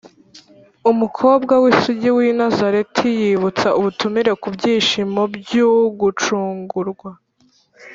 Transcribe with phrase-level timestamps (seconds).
[0.91, 7.11] umukobwa w’isugi w’i nazareti yibutsa ubutumire kubyishimo by’ugucungurwa: